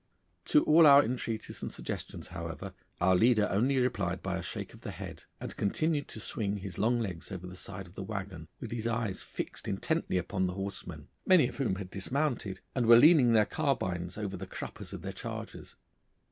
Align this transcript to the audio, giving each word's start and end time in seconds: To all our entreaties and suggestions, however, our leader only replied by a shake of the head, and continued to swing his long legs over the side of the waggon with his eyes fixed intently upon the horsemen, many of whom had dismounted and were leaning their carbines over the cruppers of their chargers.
To 0.45 0.63
all 0.63 0.87
our 0.87 1.05
entreaties 1.05 1.61
and 1.61 1.71
suggestions, 1.71 2.29
however, 2.29 2.73
our 2.99 3.15
leader 3.15 3.47
only 3.51 3.77
replied 3.77 4.23
by 4.23 4.39
a 4.39 4.41
shake 4.41 4.73
of 4.73 4.81
the 4.81 4.89
head, 4.89 5.25
and 5.39 5.55
continued 5.55 6.07
to 6.07 6.19
swing 6.19 6.57
his 6.57 6.79
long 6.79 6.99
legs 6.99 7.31
over 7.31 7.45
the 7.45 7.55
side 7.55 7.85
of 7.85 7.93
the 7.93 8.01
waggon 8.01 8.47
with 8.59 8.71
his 8.71 8.87
eyes 8.87 9.21
fixed 9.21 9.67
intently 9.67 10.17
upon 10.17 10.47
the 10.47 10.53
horsemen, 10.53 11.07
many 11.27 11.47
of 11.47 11.57
whom 11.57 11.75
had 11.75 11.91
dismounted 11.91 12.61
and 12.73 12.87
were 12.87 12.97
leaning 12.97 13.33
their 13.33 13.45
carbines 13.45 14.17
over 14.17 14.35
the 14.35 14.47
cruppers 14.47 14.91
of 14.91 15.03
their 15.03 15.13
chargers. 15.13 15.75